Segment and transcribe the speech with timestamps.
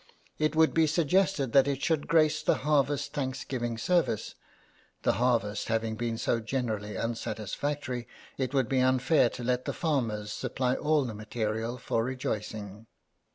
[0.39, 3.85] It would be suggested that it should grace the harvest 46 JUDKIN OF THE PARCELS
[3.85, 4.35] thanksgiving service;
[5.03, 10.31] the harvest having been so generally unsatisfactory, it would be unfair to let the farmers
[10.31, 12.87] supply all the material for rejoicing.